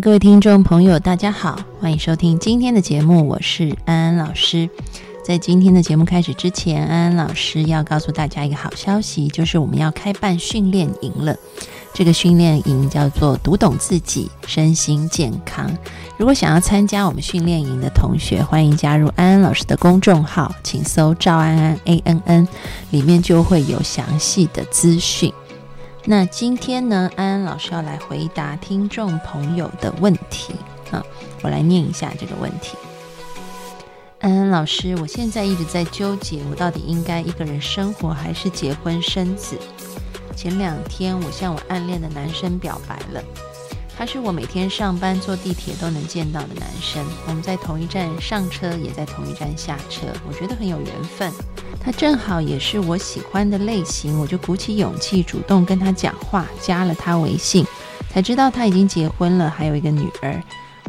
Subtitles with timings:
[0.00, 4.68] 各位听众朋友，大家好，欢迎收听今天的节目，我是安安老师。
[5.24, 11.34] 在今天的节目开始之前，安安老师要告诉大家一个好消息，就是我们要开办训练营了。
[11.94, 15.70] 这个训练营叫做“读懂自己，身心健康”。
[16.18, 22.48] 如果想要参加我们训练营的同学，欢迎加入安安老师的公众号，请搜“赵安安 A N N”，
[22.90, 25.32] 里面就会有详细的资讯。
[26.08, 30.54] 那今天呢，安安老师要来回答听众朋友的问题
[30.92, 31.04] 啊，
[31.42, 32.76] 我来念一下这个问题。
[34.20, 39.58] 安安老师，我现在一直在纠结，我到底应该一个人生活，还是结婚生子？
[40.36, 43.20] 前两天，我向我暗恋的男生表白了，
[43.98, 51.32] 他是我每天上班坐地铁都能见到的男生，我们在同一站上车，也在同一站下车，我觉得很有缘分。
[51.80, 57.64] 他正好也是我喜欢的类型，我就鼓起勇气主动跟他讲话，加了他微信，
[58.10, 60.42] 才知道他已经结婚了，还有一个女儿。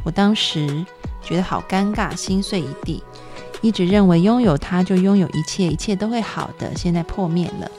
[0.04, 0.86] 我当时
[1.24, 3.02] 觉得好尴尬，心碎一地。
[3.62, 7.72] 一直认为拥有他就拥有一切，一切都会好的，现在破灭了。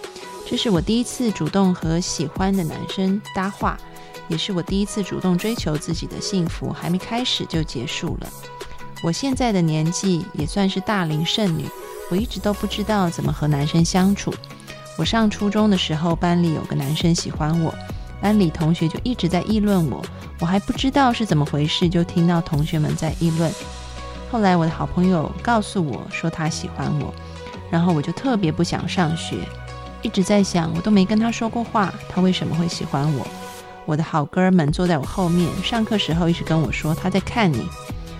[0.46, 3.78] 这是我第一次主动和喜欢的男生搭话，
[4.28, 8.28] 也是我第一次主动追求自己的幸福，还没开始就结束了。
[9.02, 11.64] 我现在的年纪也算是大龄剩女。
[12.10, 14.32] 我一直都不知道怎么和男生相处。
[14.96, 17.74] 我上初中的时候，班里有个男生喜欢我，
[18.18, 20.02] 班里同学就一直在议论我，
[20.40, 23.52] 我还不知道是怎么回事，就听到同学们在议论。
[24.30, 27.14] 后来我的好朋友告诉我说他喜欢我，
[27.70, 29.36] 然后我就特别不想上学，
[30.00, 33.26] 一直在想我都没跟他说过话，他为什么会喜欢我？
[33.88, 37.66] 我的好哥们坐在我后面，上课时候一直跟我说他在看你，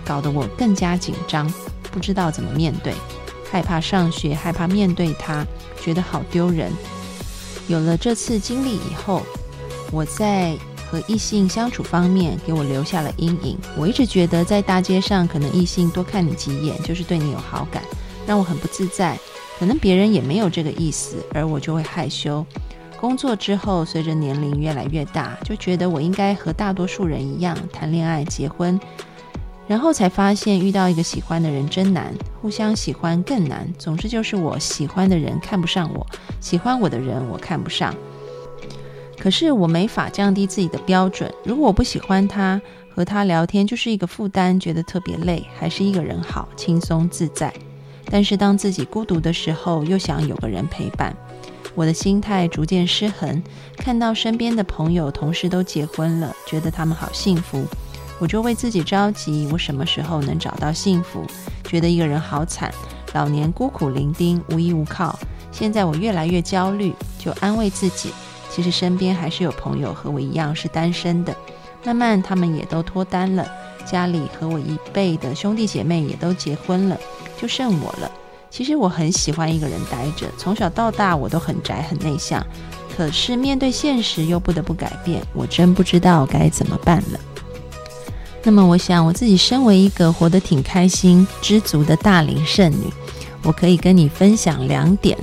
[0.03, 1.47] 搞得我更加紧张，
[1.91, 2.91] 不知道怎么面对。
[3.51, 5.45] 害怕上学，害怕面对他，
[5.79, 6.71] 觉得好丢人。
[7.67, 9.21] 有了这次经历以后，
[9.91, 10.57] 我在
[10.89, 13.55] 和异性相处方面给我留下了阴影。
[13.77, 17.83] 我一直觉得在大街上，可能异性多看你几眼就是对你有好感，
[18.25, 19.15] 让我很不自在。
[19.59, 22.43] 可能别人也没有这个意思，而我就会害羞。
[22.99, 28.77] 工作之后，随着年龄越来越大，就觉得我应该和大多数人一样谈恋爱、结婚。
[29.69, 33.65] 然后才发现，遇到一个喜欢的人真难，互相喜欢更难。
[33.77, 36.05] 总之就是我喜欢的人看不上我，
[36.41, 37.95] 喜欢我的人我看不上。
[39.17, 41.33] 可是我没法降低自己的标准。
[41.45, 42.61] 如果我不喜欢他，
[42.93, 47.53] 和他聊天就是一个负担，觉得特别累，还是一个人好，轻松自在。
[48.11, 51.15] 但是当自己孤独的时候，又想有个人陪伴，
[51.79, 53.41] 我的心态逐渐失衡。
[53.77, 57.65] 看到身边的朋友、同事都结婚了，觉得他们好幸福。
[58.19, 61.25] 我就为自己着急，我什么时候能找到幸福？
[61.63, 62.69] 觉得一个人好惨，
[63.13, 65.17] 老年孤苦伶仃，无依无靠。
[65.53, 68.11] 现在我越来越焦虑，就安慰自己，
[68.51, 71.33] 其实身边还是有朋友和我一样是单身的。
[71.85, 73.49] 慢慢他们也都脱单了，
[73.85, 76.99] 家里和我一辈的兄弟姐妹也都结婚了，
[77.39, 78.11] 就剩我了。
[78.49, 82.45] 其实我很喜欢一个人待着，从小到大我都很宅很内向，
[82.95, 87.19] 可是面对现实又不得不改变，我真不知道该怎么办了。
[88.43, 92.91] 那么，我想我自己身为一个活得挺开心、知足的大龄剩女，
[93.43, 95.17] 我可以跟你分享两点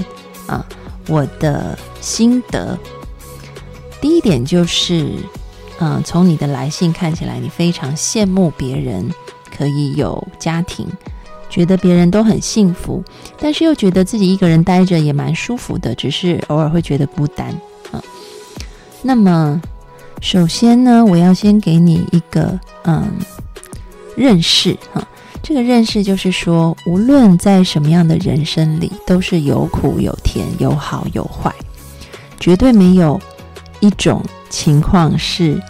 [0.47, 0.64] 啊，
[1.08, 2.78] 我的心得。
[4.00, 5.14] 第一点就是，
[5.81, 9.10] 嗯，从你的来信看起来，你非常羡慕别人
[9.56, 10.87] 可以有家庭，
[11.49, 13.03] 觉得别人都很幸福，
[13.41, 17.49] 但是又觉得自己一个人待着也蛮舒服的，只是偶尔会觉得孤单
[17.93, 18.03] 啊。
[19.03, 19.61] 那么。
[20.23, 23.06] 首先呢，我要先给你一个嗯
[24.17, 25.06] 认识哈，
[25.43, 31.55] 这个认识就是说，无论在什么样的人生里，都是有苦有甜，有好有坏，
[32.41, 33.20] 绝对没有
[33.81, 35.62] 一种情况是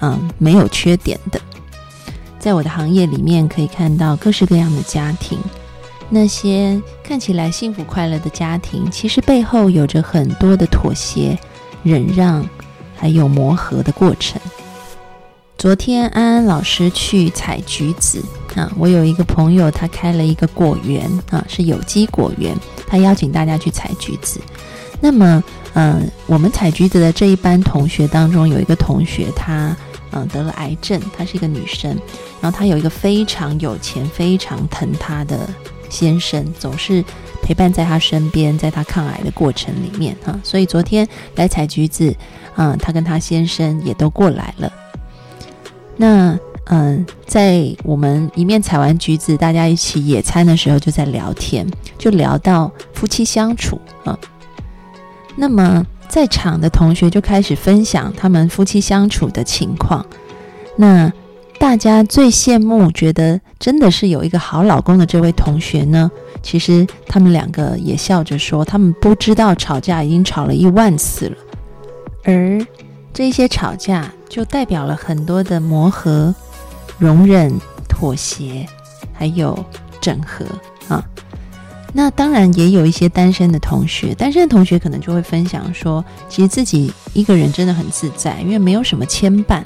[0.00, 1.38] 嗯没有缺点的。
[2.38, 5.38] 在我的行业里面，可以看到各式各样的家庭，
[6.08, 11.38] 那些看起来幸福快乐的家庭，其实背后有着很多的妥协、
[11.82, 12.48] 忍让。
[13.00, 14.40] 还有磨合的过程。
[15.56, 18.20] 昨天安安老师去采橘子
[18.56, 22.56] 啊，我有一个朋友，他开了一个果园啊，是有机果园，
[22.88, 24.40] 他邀请大家去采橘子。
[25.00, 25.40] 那么，
[25.74, 29.76] 嗯，我们采橘子的这一班同学当中，有一个同学，他
[30.12, 31.90] 嗯得了癌症，她是一个女生，
[32.40, 35.48] 然后她有一个非常有钱、非常疼她的
[35.88, 37.04] 先生，总是
[37.42, 40.38] 陪伴在她身边，在她抗癌的过程里面哈。
[40.42, 41.06] 所以昨天
[41.36, 42.14] 来采橘子，
[42.56, 44.72] 嗯，她跟她先生也都过来了。
[45.96, 46.38] 那
[46.70, 51.66] 嗯，在我们一面采完橘子，大家一起野餐的时候，就在聊天，
[51.96, 54.18] 就聊到夫妻相处啊。
[55.34, 60.04] 那么，在场的同学就开始分享他们夫妻相处的情况。
[60.76, 61.12] 那
[61.58, 66.10] 大家最羡慕、觉得真的是有一个好老公的这位同学呢？
[66.40, 71.36] 其实他们两个也笑着说，他们不知道吵架已经吵了一万次了，
[72.22, 72.64] 而
[73.12, 76.32] 这些吵架就代表了很多的磨合、
[76.96, 77.52] 容忍、
[77.88, 78.64] 妥协，
[79.12, 79.58] 还有
[80.00, 80.46] 整合
[80.86, 81.04] 啊。
[82.00, 89.64] 那当然也有一些单身的同学，单身的同学可能就会分享说，其实自己一个人真的很自在，因为没有什么牵绊，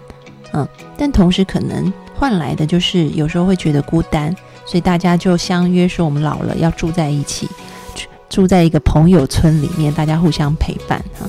[0.55, 4.35] 嗯，但同时可能换来的就是有时候会觉得孤单，
[4.65, 7.47] 所以大家就相约说，我们老了要住在一起，
[8.31, 11.29] 住在一个朋友村里面，大家互相陪伴哈。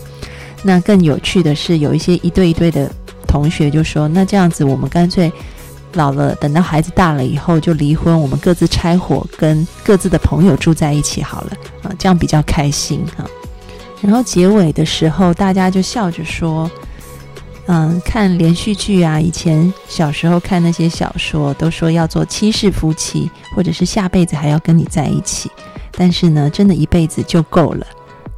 [0.64, 2.90] 那更有趣的是，有一些一对一对的
[3.28, 5.30] 同学就说，那这样子我们干脆。
[5.94, 11.52] 老了，等到孩子大了以后就离婚，我们各自拆伙，跟各自的朋友住在一起好了
[11.84, 13.26] 啊，这样比较开心哈。
[14.02, 16.70] 然后结尾的时候，大家就笑着说
[17.68, 25.50] ：“嗯，看连续剧啊，以前小时候看那些小说，都说要做七世夫妻，或者是下辈子还要跟你在一起。
[25.92, 27.88] 但是呢，真的一辈子就够了，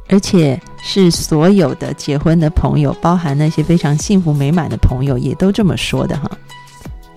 [0.08, 6.30] 而且是所有的结婚的朋友，包含那些非常幸福美满的朋友，也都这么说的哈。”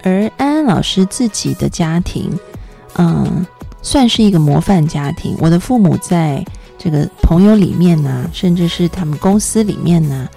[0.04, 2.32] 而安安老师自己的家庭，
[2.98, 3.46] 嗯，
[3.82, 5.36] 算是一个模范家庭。
[5.40, 6.44] 我的父母在
[6.78, 10.28] 这个朋友里面呢，甚至是他们公司里面呢，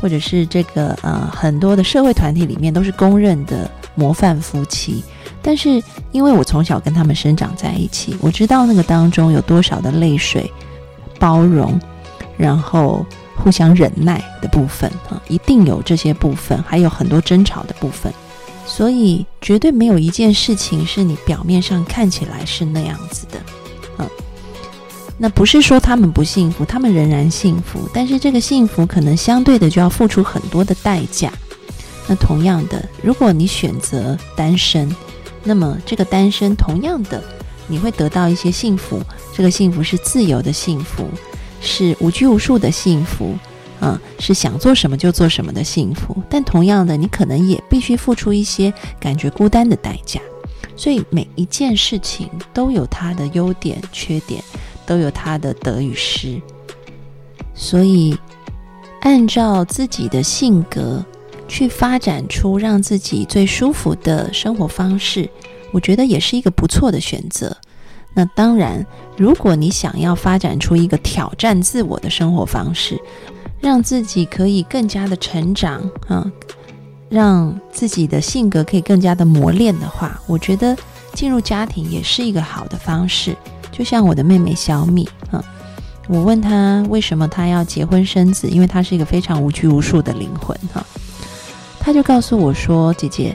[0.00, 5.04] 或者是这个呃很多的社会团体里面，都是公认的模范夫妻。
[5.40, 10.50] 但是因为我从小跟他们生长在一起，我知道那个当中有多少的泪水、
[11.18, 11.78] 包容，
[12.36, 13.04] 然后
[13.36, 18.12] 互相忍耐的部分啊，一定有这些部分，还有很多争吵的部分。
[18.66, 23.38] 所以，绝对没有一件事情是你表面上看起来是那样子的，
[23.98, 24.08] 嗯，
[25.18, 31.32] 那不是说他们不幸福，他们仍然幸福，但是这个幸福可能相对的就要付出很多的代价。
[32.06, 34.94] 那同样的，如果你选择单身，
[35.42, 37.22] 那么这个单身同样的，
[37.66, 39.02] 你会得到一些幸福，
[39.34, 41.08] 这个幸福是自由的幸福，
[41.60, 43.34] 是无拘无束的幸福。
[43.84, 50.18] 啊，是想做什么就做什么的幸福，但同样的，你可能也必须付出一些感觉孤单的代价。
[50.74, 54.42] 所以每一件事情都有它的优点、缺点，
[54.86, 56.40] 都有它的得与失。
[57.54, 58.16] 所以，
[59.02, 61.04] 按照自己的性格
[61.46, 65.28] 去发展出让自己最舒服的生活方式，
[65.72, 67.54] 我觉得也是一个不错的选择。
[68.16, 68.86] 那当然，
[69.16, 72.96] 如果你想要发展出一个挑战自我的生活方式，
[73.64, 76.30] 让自己可以更加的成长啊，
[77.08, 80.76] 让自己的性格可以更加的磨练的话，我觉得
[81.14, 83.34] 进入家庭也是一个好的方式。
[83.72, 85.42] 就像我的妹妹小米啊，
[86.08, 90.84] 我问她为什么她要结婚生子，因为她是一个非常无拘无束的灵魂哈，
[91.80, 93.34] 她就告诉我说：“姐姐，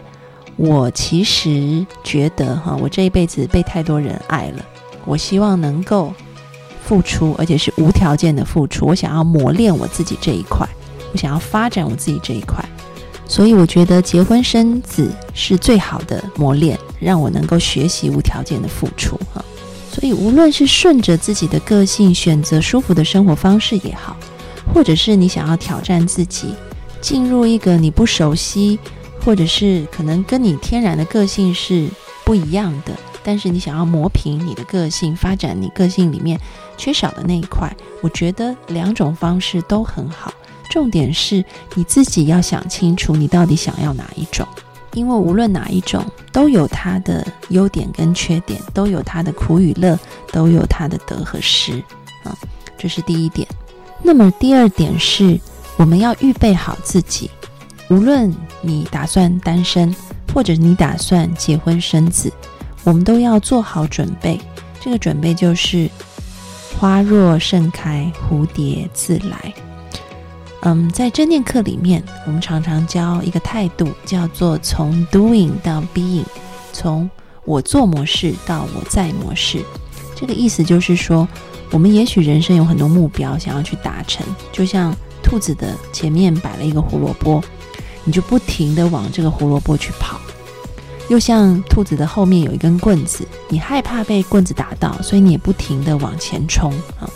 [0.57, 4.63] 我其实觉得哈，我这一辈子被太多人爱了，
[5.05, 6.13] 我希望能够。”
[6.89, 8.88] 付出，而且是无条件的付出。
[8.88, 10.67] 我想要磨练我自己这一块，
[11.13, 12.67] 我想要发展我自己这一块，
[13.27, 19.46] 所以我觉得结婚生子是最好的磨练，让我能够学习无条件的付出哈。
[19.91, 24.17] 所以无论是顺着自己的个性选择舒服的生活方式也好，
[24.74, 26.55] 或者是你想要挑战自己，
[27.01, 28.79] 进入一个你不熟悉，
[29.24, 31.88] 或者是可能跟你天然的个性是
[32.25, 32.93] 不一样的。
[33.29, 36.41] 但是你想要磨平你的个性，发展你个性里面
[36.77, 37.71] 缺少的那一块，
[38.01, 40.33] 我觉得两种方式都很好。
[40.71, 41.45] 重点是
[41.75, 44.48] 你自己要想清楚，你到底想要哪一种。
[44.93, 49.95] 因为无论哪一种，都有它的优点跟缺点，都有它的苦与乐，
[50.31, 51.74] 都有它的得和失
[52.24, 52.36] 啊。
[52.79, 53.48] 这是第一点。
[54.01, 55.39] 那么第二点是，
[55.77, 57.29] 我们要预备好自己，
[57.91, 59.95] 无论你打算单身，
[60.33, 62.33] 或者你打算结婚生子。
[62.89, 64.41] 我们都要做好准备，
[64.81, 65.88] 这个准备就是
[66.75, 69.53] 花若盛开，蝴蝶自来。
[70.62, 76.25] 嗯，在正念课里面，我们常常教一个态度，叫做从 doing 到 being，
[76.74, 77.08] 从
[77.46, 79.63] 我做模式到我在模式。
[80.15, 81.27] 这个意思就是说，
[81.69, 84.91] 我们也许人生有很多目标想要去达成，就像
[85.22, 87.39] 兔子的前面摆了一个胡萝卜，
[88.03, 90.17] 你就不停的往这个胡萝卜去跑；
[91.10, 97.10] 又像兔子的后面有一根棍子，你害怕被棍子打到，所以你也不停的往前冲啊。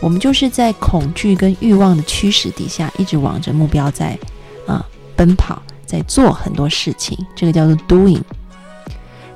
[0.00, 4.18] 我们就是在恐惧跟欲望的驱使底下，一直往着目标在
[4.66, 4.84] 啊
[5.16, 8.20] 奔跑，在做很多事情，这个叫做 doing。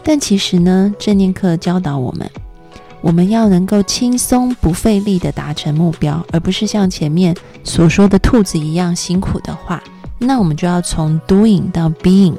[0.05, 2.31] 但其实呢，正念课教导我们。
[3.01, 9.81] 我们要能够轻松不费力的达成目标，而不是像前面所说的兔子一样辛苦的话，
[10.19, 12.35] 那我们就要从 doing 到 being，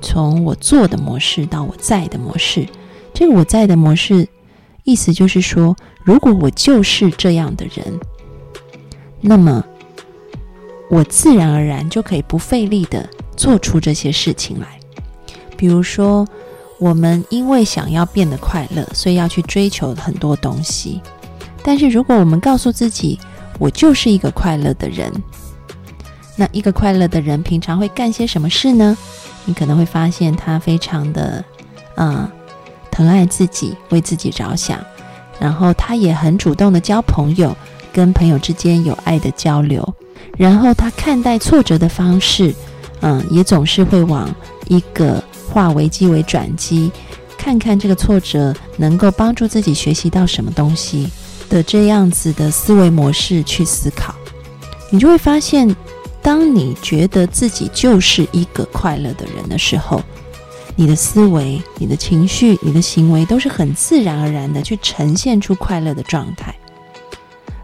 [0.00, 2.66] 从我做的模式到我在的模式。
[3.12, 4.28] 这个我在的模式，
[4.84, 8.00] 意思就是说，如果我就是这样的人，
[9.20, 9.64] 那么
[10.90, 14.80] 我自然而然就可以不费力的做出这些事情来，
[15.56, 16.26] 比如说。
[16.80, 21.02] 我们因为想要变得快乐，所以要去追求很多东西。
[21.60, 23.18] 但是，如果我们告诉自己，
[23.58, 25.12] 我就是一个快乐的人，
[26.36, 28.96] 那一个快乐的人平常会干些什么事呢？
[29.48, 31.44] 你可能会发现他非常的，
[31.96, 32.30] 嗯，
[32.92, 34.78] 疼爱自己，为自己着想，
[35.40, 37.56] 然后他也很主动的交朋友，
[37.92, 39.82] 跟朋友之间有爱的交流，
[40.36, 42.54] 然后他看待挫折的方式，
[43.00, 44.32] 嗯，也总是会往
[44.68, 45.20] 一个。
[45.50, 46.92] 化危机为转机，
[47.38, 51.08] 看看这个挫折能够帮助自己学习到什么东西
[51.48, 54.14] 的这样子的思维模式去思考，
[54.90, 55.66] 你就会发现，
[56.28, 60.02] 当你觉得自己就是一个快乐的人的时候，
[60.76, 66.54] 你的思维、你的情绪、你的行为都是很自然而然的去呈现出快乐的状态，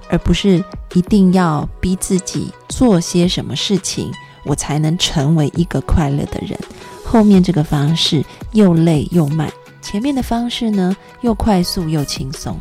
[0.09, 4.11] 而不是一定要逼自己做些什么事情，
[4.45, 6.59] 我才能成为一个快乐的人。
[7.05, 9.53] 后面这个方式又累又慢，
[9.83, 12.59] 前面的方式呢又快速又轻松，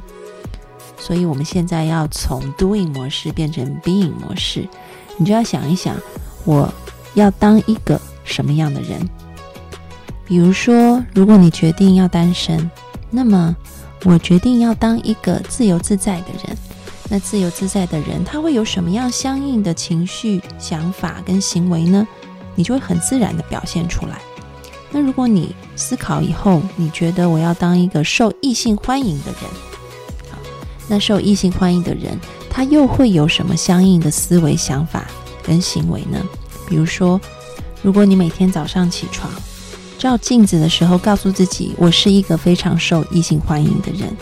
[0.99, 4.67] 所以我们现在要从 doing 模式变成 being 模式，
[5.17, 5.95] 你就要想一想，
[6.45, 6.71] 我
[7.13, 9.07] 要当一个什么样的人？
[10.25, 12.69] 比如说，如果你决定要单身，
[13.09, 13.55] 那么
[14.03, 16.57] 我决定要当一个自由自在的人。
[17.09, 22.07] 那自由自在的人，他会有什么样相应的情绪、想法跟行为呢？
[22.55, 24.19] 你就会很自然的表现出来。
[24.89, 29.51] 那如果你思考以后，你觉得我要当一个受异性欢迎的人，
[30.31, 30.37] 好，
[30.87, 32.17] 那受异性欢迎的人，
[32.55, 35.07] 他又会有什么相应的思维、想法
[35.41, 36.23] 跟行为呢？
[36.67, 37.19] 比如说，
[37.81, 39.27] 如果你每天早上起床
[39.97, 44.15] 照镜子的时候，告诉自己我是一个非常受异性欢迎的人，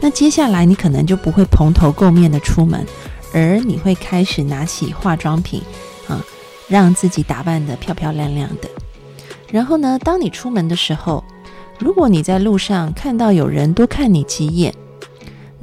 [0.00, 2.86] 那接下来你可能就不会蓬头垢面的出门，
[3.34, 5.60] 而你会开始拿起化妆品
[6.06, 6.24] 啊，
[6.68, 8.68] 让自己打扮得漂漂亮亮的。
[9.50, 9.98] 然后呢？
[9.98, 11.24] 当你出门的时候，
[11.80, 14.72] 如果你在路上看到有人多看你几眼，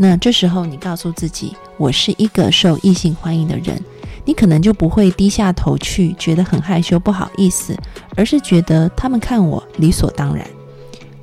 [0.01, 3.77] 那这时候你告诉自己：“我是一个受异性欢迎的人。”
[4.23, 7.75] 你可能就不会低下头去，觉得很害羞、不好意思，
[8.15, 10.47] 而是觉得他们看我理所当然。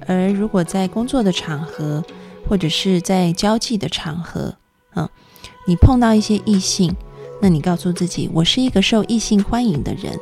[0.06, 2.04] 而如果在工作的场合，
[2.46, 4.54] 或者是在交际的场合，
[4.94, 5.08] 嗯，
[5.66, 6.94] 你碰到一些异性，
[7.40, 10.18] 那你告诉自己：“我是一个受异性欢迎的人。”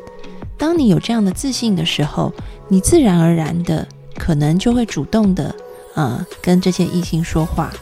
[0.57, 2.33] 当你有这样的自信的时候，
[2.69, 5.55] 你自然而然的可能就会主动的，
[5.95, 7.73] 呃，跟这些异性说话，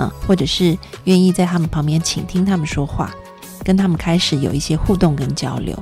[0.00, 3.10] 啊，或者是愿意在他们旁边倾听他们说话，
[3.62, 5.76] 跟他们开始有一些互动跟交流。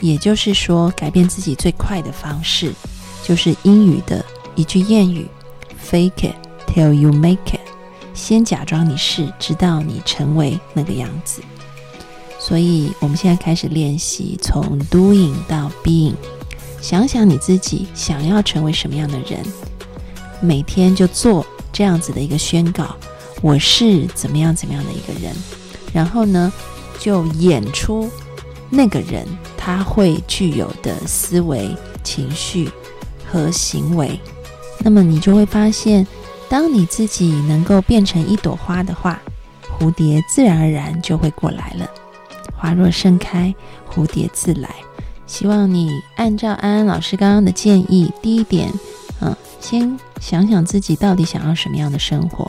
[0.00, 2.70] 也就是说，改变自己最快的方式，
[3.24, 4.22] 就是英语的
[4.54, 5.26] 一句谚语
[5.90, 6.34] ：“Fake it
[6.66, 7.60] till you make it。”
[8.12, 11.40] 先假装你是，直到你成为那个样子。
[12.38, 16.14] 所以，我们现在开始练习从 doing 到 being。
[16.82, 19.40] 想想你自己想要成为什么样的人，
[20.40, 21.44] 每天就做
[21.76, 22.96] 这样子的一个宣告：
[23.42, 25.30] 我是怎么样怎么样的一个人。
[25.92, 26.50] 然后呢，
[26.98, 28.08] 就演出
[28.70, 29.26] 那个人
[29.58, 32.70] 他会具有的思维、情绪
[33.30, 34.18] 和行为。
[34.78, 36.06] 那么你就会发现，
[36.48, 39.20] 当你自己能够变成一朵花的话，
[39.78, 41.86] 蝴蝶自然而然就会过来了。
[42.56, 43.54] 花若盛开，
[43.94, 44.74] 蝴蝶自来。
[45.26, 48.72] 希望你按照安安老师刚刚的建议，第一点，
[49.20, 52.48] 嗯，先想想自己到底想要什么样的生活，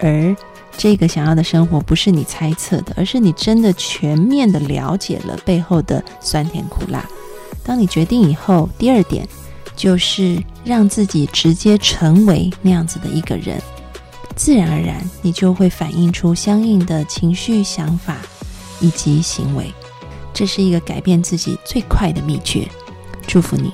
[0.00, 0.34] 而
[0.76, 7.04] 这个想要的生活不是你猜测的，而是你真的全面的了解了背后的酸甜苦辣。
[7.62, 9.28] 当你决定以后，第二点
[9.76, 13.62] 就是让自己直接成为那样子的一个人，
[14.34, 18.16] 自然而然你就会反映出相应的情绪、想法。
[18.78, 19.72] 以及行为，
[20.34, 22.68] 这是一个改变自己最快的秘诀。
[23.26, 23.72] 祝福你。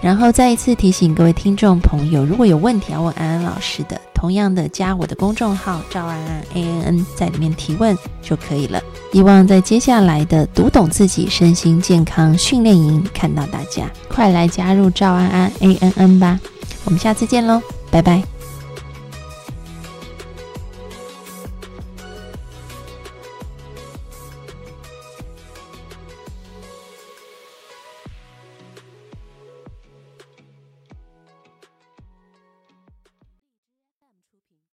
[0.00, 4.00] 然后再一次提醒各位听众朋友，如果有问题要问安安老师的。
[4.14, 8.82] 同样的加我的公众号赵安安 A N N，在里面提问就可以了。
[9.12, 16.40] 希望在接下来的读懂自己身心健康训练营看到大家，快来加入赵安安 A N N 吧！
[16.84, 17.62] 我们下次见喽，
[17.92, 18.37] 拜拜。